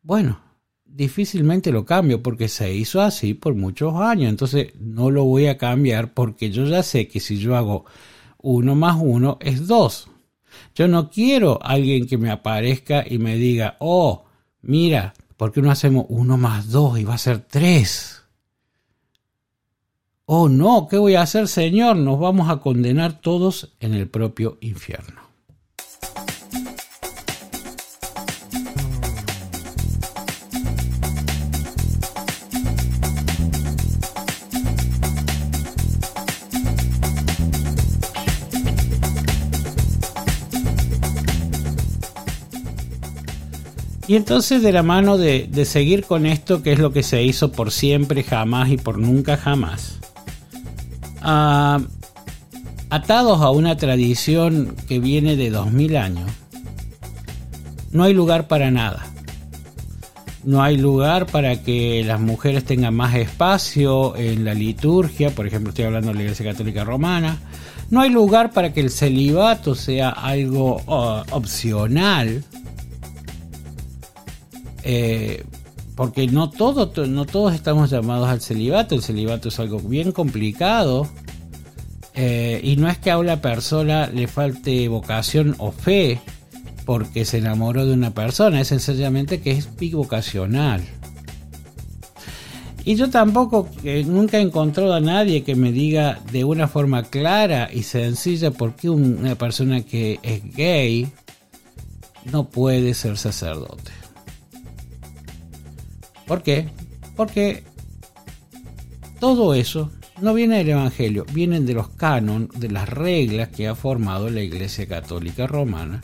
[0.02, 0.40] bueno,
[0.86, 4.30] difícilmente lo cambio porque se hizo así por muchos años.
[4.30, 7.84] Entonces no lo voy a cambiar porque yo ya sé que si yo hago
[8.42, 10.08] uno más uno es dos.
[10.76, 14.26] Yo no quiero alguien que me aparezca y me diga, oh,
[14.62, 18.24] mira, ¿por qué no hacemos uno más dos y va a ser tres?
[20.26, 21.98] Oh, no, ¿qué voy a hacer, Señor?
[21.98, 25.21] Nos vamos a condenar todos en el propio infierno.
[44.12, 47.54] Y entonces de la mano de, seguir con esto, que es lo que se hizo
[47.54, 50.00] por siempre, jamás y por nunca jamás,
[51.22, 51.80] ah,
[52.90, 56.30] atados a una tradición que viene de 2000 años,
[57.94, 59.06] no hay lugar para nada.
[60.44, 65.70] No hay lugar para que las mujeres tengan más espacio en la liturgia, por ejemplo
[65.70, 67.40] estoy hablando de la Iglesia Católica Romana.
[67.90, 72.44] No hay lugar para que el celibato sea algo ah, opcional
[74.84, 75.44] eh,
[75.96, 81.08] porque no, todo, no todos estamos llamados al celibato, el celibato es algo bien complicado.
[82.14, 86.20] Eh, y no es que a una persona le falte vocación o fe
[86.86, 90.82] porque se enamoró de una persona, es sencillamente que es bivocacional.
[92.84, 93.70] Y yo tampoco,
[94.06, 98.76] nunca he encontrado a nadie que me diga de una forma clara y sencilla por
[98.76, 101.08] qué una persona que es gay
[102.32, 104.01] no puede ser sacerdote.
[106.32, 106.70] ¿Por qué?
[107.18, 107.66] Porque
[109.20, 109.92] todo eso
[110.22, 114.40] no viene del Evangelio, vienen de los cánones, de las reglas que ha formado la
[114.40, 116.00] Iglesia Católica Romana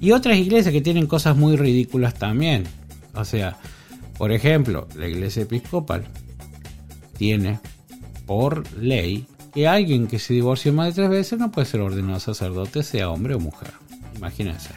[0.00, 2.64] y otras iglesias que tienen cosas muy ridículas también.
[3.14, 3.58] O sea,
[4.16, 6.06] por ejemplo, la Iglesia Episcopal
[7.18, 7.60] tiene
[8.24, 12.20] por ley que alguien que se divorcie más de tres veces no puede ser ordenado
[12.20, 13.72] sacerdote, sea hombre o mujer.
[14.16, 14.70] Imagínense.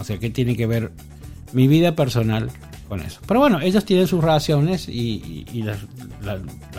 [0.00, 0.92] O sea, ¿qué tiene que ver
[1.52, 2.50] mi vida personal
[2.88, 3.20] con eso.
[3.26, 5.78] Pero bueno, ellos tienen sus raciones y, las,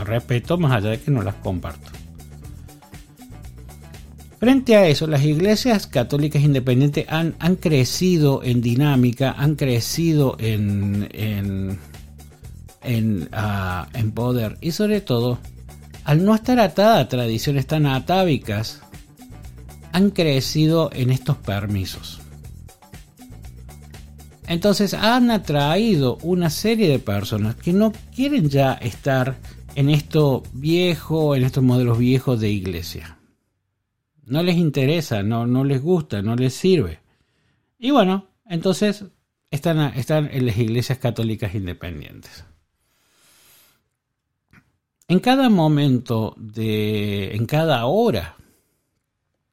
[0.05, 1.91] respeto más allá de que no las comparto.
[4.39, 11.09] Frente a eso, las iglesias católicas independientes han, han crecido en dinámica, han crecido en,
[11.11, 11.79] en,
[12.83, 15.39] en, ah, poder y sobre todo,
[16.03, 18.81] al no estar atada a tradiciones tan atávicas,
[19.91, 22.21] han crecido en estos permisos.
[24.47, 29.37] Entonces han atraído una serie de personas que no quieren ya estar
[29.75, 33.19] en esto viejo, en estos modelos viejos de iglesia.
[34.25, 36.99] No les interesa, no, no les gusta, no les sirve.
[37.77, 39.05] Y bueno, entonces
[39.51, 42.45] están, están en las iglesias católicas independientes.
[45.09, 48.35] En cada momento de, en cada hora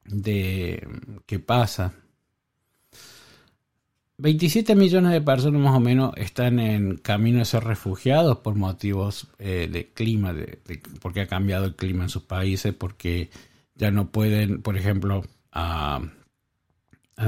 [0.05, 0.87] de
[1.25, 1.93] que pasa,
[4.17, 9.27] 27 millones de personas más o menos están en camino a ser refugiados por motivos
[9.39, 10.59] eh, de clima, de,
[11.01, 13.29] porque ha cambiado el clima en sus países, porque
[13.75, 16.11] ya no pueden, por ejemplo, han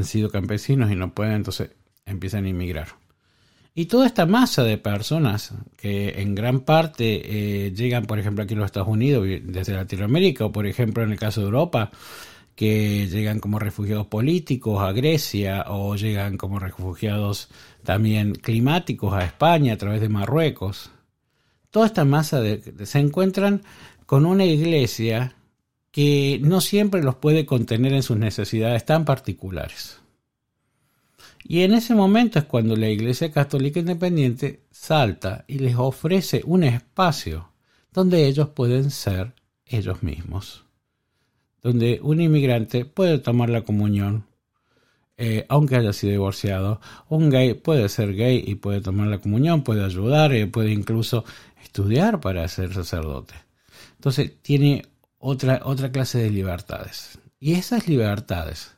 [0.03, 1.71] sido campesinos y no pueden, entonces
[2.05, 2.87] empiezan a inmigrar.
[3.73, 8.53] Y toda esta masa de personas que en gran parte eh, llegan, por ejemplo, aquí
[8.53, 11.91] en los Estados Unidos, desde Latinoamérica, o por ejemplo en el caso de Europa,
[12.57, 17.49] que llegan como refugiados políticos a Grecia o llegan como refugiados
[17.83, 20.89] también climáticos a España a través de Marruecos.
[21.69, 22.41] Toda esta masa
[22.83, 23.61] se encuentran
[24.07, 25.35] con una iglesia
[25.91, 29.99] que no siempre los puede contener en sus necesidades tan particulares.
[31.43, 36.63] Y en ese momento es cuando la Iglesia Católica Independiente salta y les ofrece un
[36.63, 37.51] espacio
[37.93, 39.35] donde ellos pueden ser
[39.67, 40.66] ellos mismos
[41.61, 44.25] donde un inmigrante puede tomar la comunión,
[45.17, 46.79] eh, aunque haya sido divorciado.
[47.09, 51.25] Un gay puede ser gay y puede tomar la comunión, puede ayudar, eh, puede incluso
[51.63, 53.33] estudiar para ser sacerdote.
[53.95, 54.85] Entonces tiene
[55.17, 57.19] otra, otra clase de libertades.
[57.39, 58.75] Y esas libertades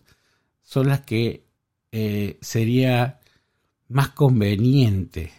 [0.61, 1.45] son las que
[1.91, 3.19] eh, sería
[3.87, 5.31] más conveniente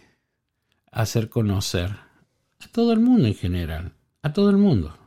[0.91, 1.89] hacer conocer
[2.59, 5.00] a todo el mundo en general, a todo el mundo.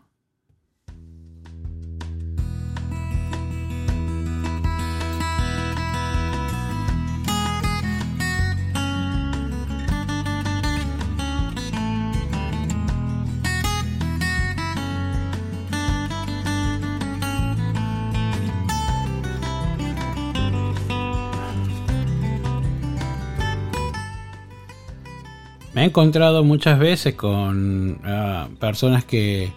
[25.85, 29.53] He encontrado muchas veces con ah, personas que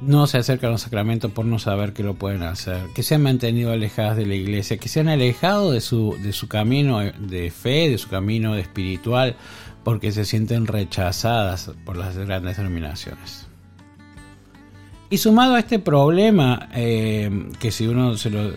[0.00, 3.14] no se acercan a los sacramentos por no saber que lo pueden hacer, que se
[3.14, 6.98] han mantenido alejadas de la iglesia, que se han alejado de su, de su camino
[6.98, 9.36] de fe, de su camino espiritual,
[9.84, 13.46] porque se sienten rechazadas por las grandes denominaciones.
[15.10, 18.50] Y sumado a este problema, eh, que si uno se lo,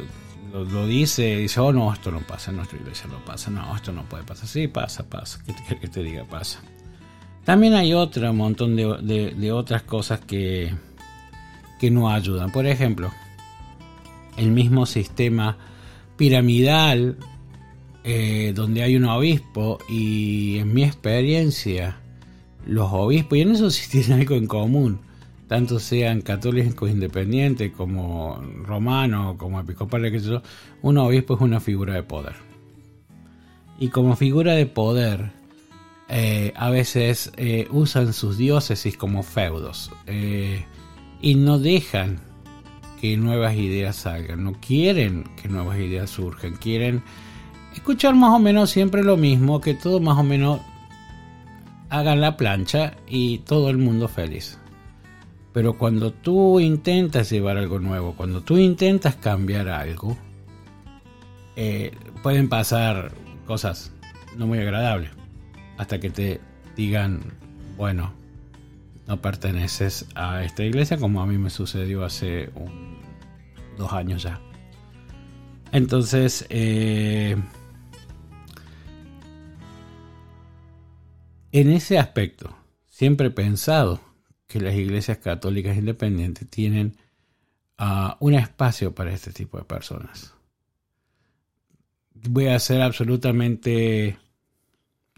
[0.54, 3.92] lo, dice, dice, oh no, esto no pasa en nuestra iglesia, no pasa, no, esto
[3.92, 6.62] no puede pasar, sí, pasa, pasa, que, que te diga, pasa.
[7.46, 10.74] También hay otro montón de, otras cosas que,
[11.80, 12.52] que no ayudan.
[12.52, 13.12] Por ejemplo,
[14.38, 15.58] el mismo sistema
[16.18, 17.18] piramidal
[18.08, 21.98] eh, donde hay un obispo y en mi experiencia
[22.68, 25.00] los obispos, y en eso sí tienen algo en común,
[25.48, 30.44] tanto sean católicos independientes como romanos, como episcopales, que yo,
[30.84, 32.36] un obispo es una figura de poder.
[33.80, 35.32] Y como figura de poder,
[36.10, 39.92] eh, a veces eh, usan sus diócesis como feudos
[41.22, 42.20] y no dejan
[43.02, 47.04] que nuevas ideas salgan, no quieren que nuevas ideas surjan, quieren
[47.74, 50.62] escuchar más o menos siempre lo mismo, que todo más o menos
[51.90, 54.60] hagan la plancha y todo el mundo feliz.
[55.54, 60.18] Pero cuando tú intentas llevar algo nuevo, cuando tú intentas cambiar algo,
[61.56, 61.92] eh,
[62.22, 63.14] pueden pasar
[63.46, 63.92] cosas
[64.36, 65.12] no muy agradables.
[65.78, 66.42] Hasta que te
[66.76, 67.22] digan,
[67.78, 68.14] bueno,
[69.08, 72.50] no perteneces a esta iglesia como a mí me sucedió hace
[73.78, 74.40] dos años ya.
[75.72, 77.36] Entonces, eh,
[81.52, 82.56] en ese aspecto,
[82.88, 84.00] siempre he pensado
[84.48, 86.96] que las iglesias católicas independientes tienen
[87.78, 90.34] ah, un espacio para este tipo de personas.
[92.14, 94.18] Voy a ser absolutamente,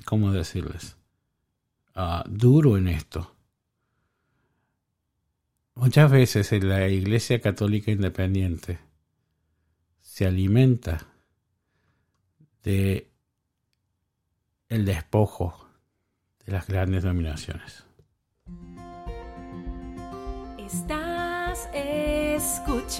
[0.07, 0.97] ¿cómo decirles?
[1.93, 3.37] Ah, duro en esto
[5.77, 8.79] Muchas veces en la Iglesia Católica Independiente
[10.01, 11.05] se alimenta
[12.63, 13.11] de
[14.69, 15.69] el despojo
[16.43, 17.85] de las grandes dominaciones.
[20.57, 22.97] Estás escuchando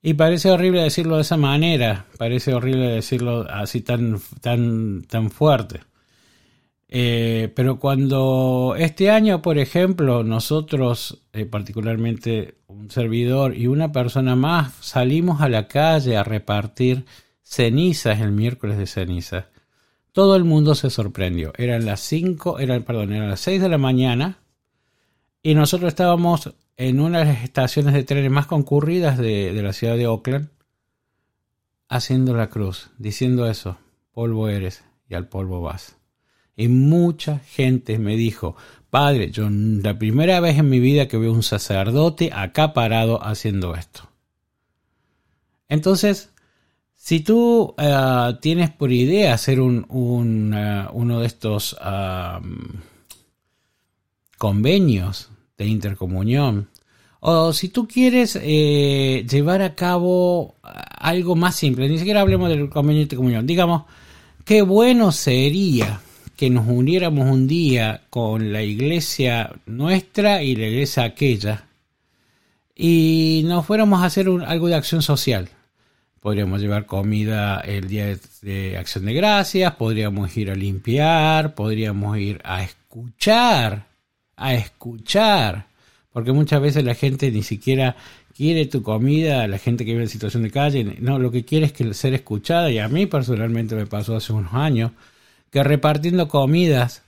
[0.00, 5.80] Y parece horrible decirlo de esa manera, parece horrible decirlo así tan, tan, tan fuerte.
[6.88, 14.36] Eh, pero cuando este año, por ejemplo, nosotros, eh, particularmente un servidor y una persona
[14.36, 17.04] más, salimos a la calle a repartir
[17.42, 19.48] cenizas el miércoles de ceniza,
[20.12, 21.52] todo el mundo se sorprendió.
[21.56, 24.38] Eran las 5, eran, perdón, eran las 6 de la mañana
[25.42, 29.96] y nosotros estábamos en una de las estaciones de trenes más concurridas de, la ciudad
[29.96, 30.48] de Oakland,
[31.88, 33.78] haciendo la cruz, diciendo eso,
[34.12, 35.96] polvo eres y al polvo vas.
[36.54, 38.56] Y mucha gente me dijo,
[38.90, 43.74] padre, yo la primera vez en mi vida que veo un sacerdote acá parado haciendo
[43.74, 44.08] esto.
[45.68, 46.30] Entonces,
[46.94, 51.76] si tú eh, tienes por idea hacer un, eh, uno de estos
[54.38, 56.68] convenios de intercomunión.
[57.20, 62.70] O si tú quieres eh, llevar a cabo algo más simple, ni siquiera hablemos del
[62.70, 63.82] convenio de intercomunión, digamos,
[64.44, 66.00] qué bueno sería
[66.36, 71.64] que nos uniéramos un día con la iglesia nuestra y la iglesia aquella
[72.76, 75.48] y nos fuéramos a hacer algo de acción social.
[76.20, 82.40] Podríamos llevar comida el día de acción de gracias, podríamos ir a limpiar, podríamos ir
[82.44, 83.87] a escuchar
[84.38, 85.66] a escuchar,
[86.12, 87.96] porque muchas veces la gente ni siquiera
[88.36, 91.66] quiere tu comida, la gente que vive en situación de calle, no, lo que quiere
[91.66, 94.92] es que ser escuchada y a mí personalmente me pasó hace unos años
[95.50, 97.02] que repartiendo comidas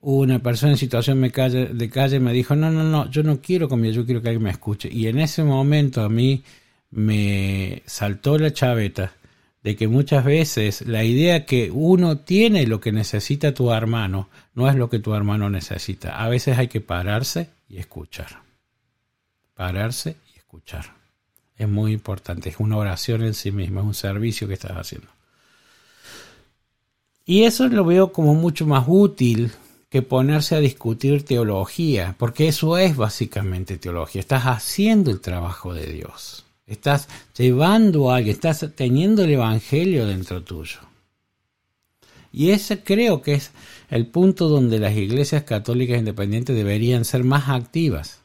[0.00, 3.40] una persona en situación de calle, de calle me dijo, no, no, no, yo no
[3.40, 4.90] quiero comida, yo quiero que alguien me escuche.
[4.92, 6.44] Y en ese momento a mí
[6.90, 9.14] me saltó la chaveta
[9.64, 14.68] de que muchas veces la idea que uno tiene lo que necesita tu hermano no
[14.68, 16.22] es lo que tu hermano necesita.
[16.22, 18.42] A veces hay que pararse y escuchar.
[19.54, 20.92] Pararse y escuchar.
[21.56, 25.08] Es muy importante, es una oración en sí misma, es un servicio que estás haciendo.
[27.24, 29.50] Y eso lo veo como mucho más útil
[29.88, 34.20] que ponerse a discutir teología, porque eso es básicamente teología.
[34.20, 36.43] Estás haciendo el trabajo de Dios.
[36.66, 40.80] Estás llevando a alguien, estás teniendo el Evangelio dentro tuyo.
[42.32, 43.52] Y ese creo que es
[43.90, 48.22] el punto donde las iglesias católicas independientes deberían ser más activas.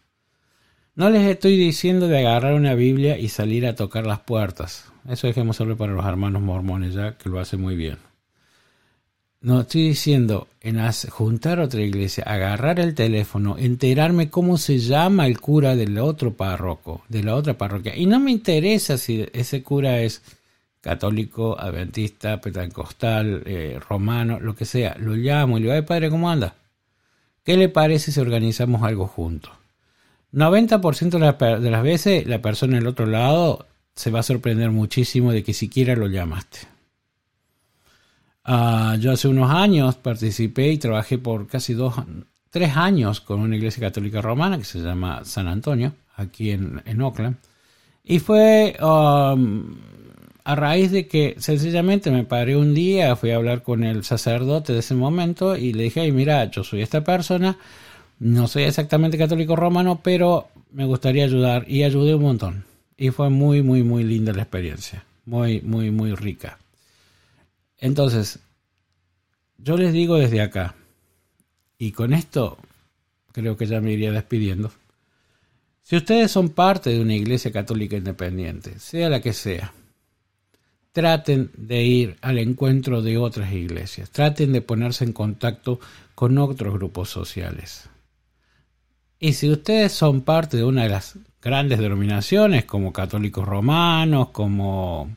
[0.96, 4.86] No les estoy diciendo de agarrar una Biblia y salir a tocar las puertas.
[5.08, 8.09] Eso dejémoslo para los hermanos mormones ya, que lo hacen muy bien.
[9.42, 10.80] No estoy diciendo en
[11.10, 17.04] juntar otra iglesia, agarrar el teléfono, enterarme cómo se llama el cura del otro párroco,
[17.08, 17.96] de la otra parroquia.
[17.96, 20.22] Y no me interesa si ese cura es
[20.82, 24.98] católico, adventista, pentecostal, eh, romano, lo que sea.
[25.00, 26.56] Lo llamo y le digo, padre, ¿cómo anda?
[27.46, 29.54] ¿Qué le parece si organizamos algo juntos?
[30.34, 33.66] 90% de las veces la persona del otro lado
[33.96, 36.60] se va a sorprender muchísimo de que siquiera lo llamaste.
[38.52, 41.94] Ah, yo hace unos años participé y trabajé por casi dos,
[42.50, 47.00] tres años con una iglesia católica romana que se llama San Antonio, aquí en, en
[47.00, 47.36] Oakland.
[48.04, 49.76] Y fue um,
[50.44, 54.74] a raíz de que sencillamente me paré un día, fui a hablar con el sacerdote
[54.74, 57.56] de ese momento y le dije, mira, yo soy esta persona,
[58.18, 62.64] no soy exactamente católico romano, pero me gustaría ayudar y ayudé un montón.
[62.98, 66.58] Y fue muy, muy, muy linda la experiencia, muy, muy, muy rica.
[67.80, 68.40] Entonces,
[69.58, 70.76] yo les digo desde acá,
[71.78, 72.58] y con esto
[73.32, 74.72] creo que ya me iría despidiendo,
[75.82, 79.74] si ustedes son parte de una iglesia católica independiente, sea la que sea,
[80.92, 85.80] traten de ir al encuentro de otras iglesias, traten de ponerse en contacto
[86.16, 87.90] con otros grupos sociales.
[89.20, 95.16] Y si ustedes son parte de una de las grandes denominaciones, como católicos romanos, como,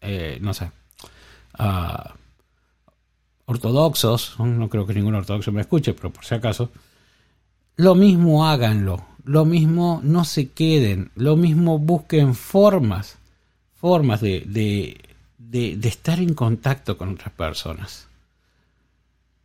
[0.00, 0.70] eh, no sé,
[3.46, 6.70] ortodoxos, no creo que ningún ortodoxo me escuche, pero por si acaso,
[7.76, 13.18] lo mismo háganlo, lo mismo no se queden, lo mismo busquen formas,
[13.76, 14.44] formas de,
[15.38, 18.06] de, estar en contacto con otras personas.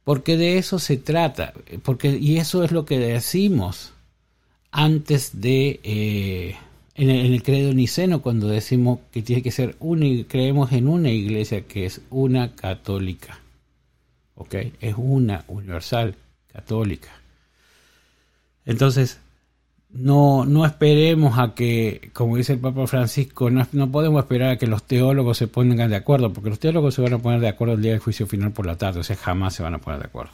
[0.03, 3.93] Porque de eso se trata, porque, y eso es lo que decimos
[4.71, 6.55] antes de eh,
[6.95, 11.67] en el, credo niceno cuando decimos que tiene que ser una, creemos en una iglesia
[11.67, 13.39] que es una católica.
[14.35, 14.55] ¿Ok?
[14.79, 16.15] Es una universal
[16.51, 17.09] católica.
[18.65, 19.19] Entonces,
[19.89, 24.57] no, no esperemos a que, como dice el Papa Francisco, no, no, podemos esperar a
[24.57, 27.49] que los teólogos se pongan de acuerdo, porque los teólogos se van a poner de
[27.49, 29.79] acuerdo el día del juicio final por la tarde, o sea, jamás se van a
[29.79, 30.33] poner de acuerdo.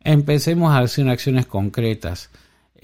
[0.00, 2.30] Empecemos a hacer acciones concretas.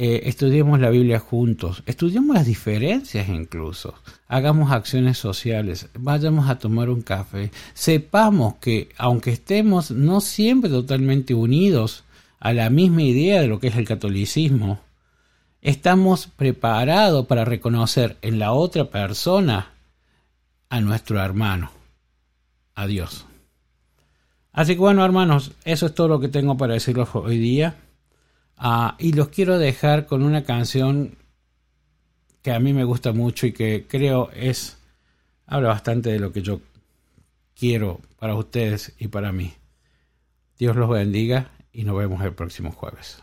[0.03, 3.92] Eh, estudiemos la Biblia juntos, estudiemos las diferencias incluso,
[4.28, 11.34] hagamos acciones sociales, vayamos a tomar un café, sepamos que aunque estemos no siempre totalmente
[11.34, 12.05] unidos
[12.38, 14.80] a la misma idea de lo que es el catolicismo,
[15.61, 19.72] estamos preparados para reconocer en la otra persona
[20.70, 21.72] a nuestro hermano,
[22.74, 23.26] a Dios.
[24.51, 27.76] Así que bueno, hermanos, eso es todo lo que tengo para decirles hoy día.
[28.63, 31.17] Ah, y los quiero dejar con una canción
[32.43, 34.77] que a mí me gusta mucho y que creo es
[35.47, 36.61] habla bastante de lo que yo
[37.55, 39.55] quiero para ustedes y para mí.
[40.59, 43.23] Dios los bendiga y nos vemos el próximo jueves.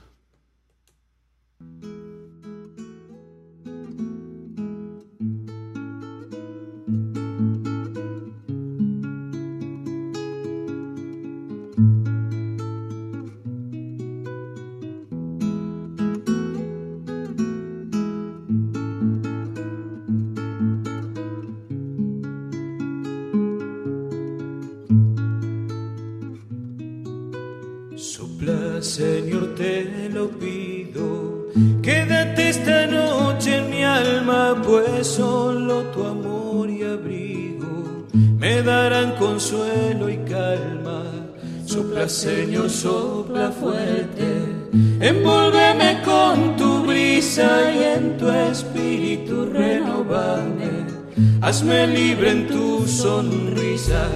[51.85, 54.07] Libre en tu sonrisa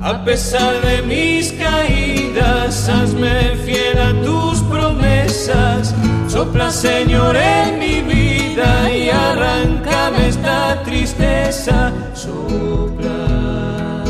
[0.00, 5.94] a pesar de mis caídas, hazme fiel a tus promesas.
[6.28, 11.92] Sopla, Señor, en mi vida y arráncame esta tristeza.
[12.14, 14.04] Sopla,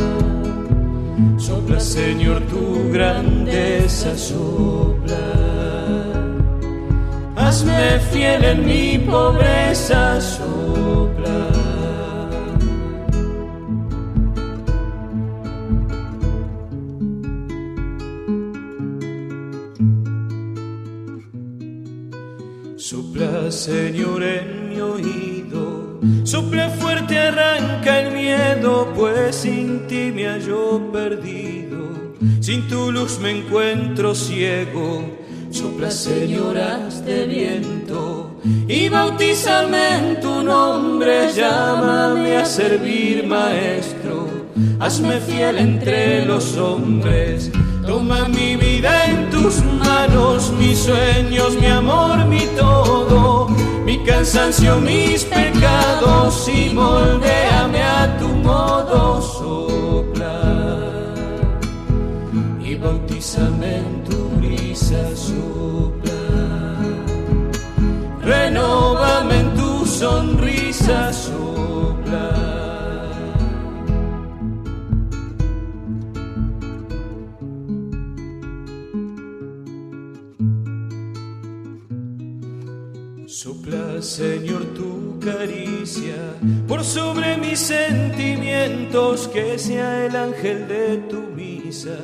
[1.38, 4.16] sopla, Señor, tu grandeza.
[4.16, 5.16] Sopla,
[7.36, 10.20] hazme fiel en mi pobreza.
[10.20, 11.57] Sopla.
[23.68, 26.00] Señor, en mi oído.
[26.24, 32.14] Sopla fuerte, arranca el miedo, pues sin ti me hallo perdido.
[32.40, 35.18] Sin tu luz me encuentro ciego.
[35.50, 41.30] Sopla, señoras de viento, y bautízame en tu nombre.
[41.34, 44.28] Llámame a servir, maestro.
[44.80, 47.50] Hazme fiel entre los hombres.
[47.88, 53.48] Toma mi vida en tus manos, mis sueños, mi amor, mi todo,
[53.86, 60.38] mi cansancio, mis pecados y moldeame a tu modo sopla
[62.62, 66.12] y bautízame en tu brisa sopla.
[68.22, 72.47] Renóvame en tu sonrisa sopla.
[83.28, 86.14] Sopla, Señor, tu caricia
[86.66, 91.98] por sobre mis sentimientos, que sea el ángel de tu misa,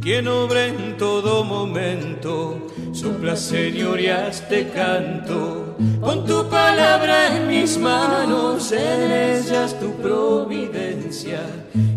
[0.00, 2.68] quien obra en todo momento.
[2.94, 5.76] Sopla, Señor, y hazte canto.
[6.00, 11.42] Pon tu palabra en mis manos, en ellas tu providencia,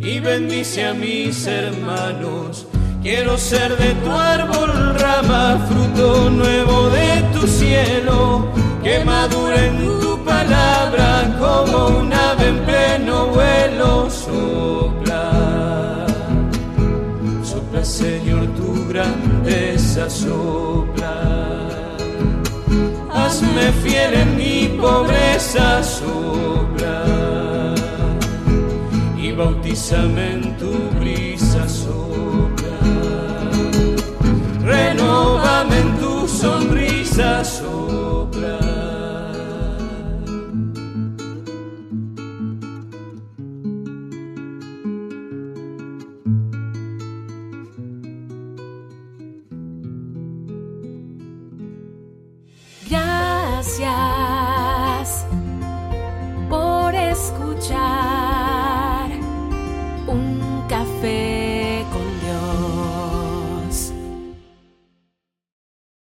[0.02, 2.68] y bendice a mis hermanos.
[3.06, 8.52] Quiero ser de tu árbol rama, fruto nuevo de tu cielo,
[8.86, 11.08] que madure en tu palabra
[11.40, 14.08] como un ave en pleno vuelo.
[14.12, 15.26] Sopla,
[17.52, 21.16] sopla Señor tu grandeza, sopla.
[23.12, 26.98] Hazme fiel en mi pobreza, sopla.
[29.18, 32.78] Y bautízame en tu brisa, sopla.
[34.64, 37.65] Renóvame en tu sonrisa, sopla.